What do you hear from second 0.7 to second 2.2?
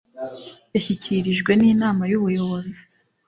yashyikirijwe n inama y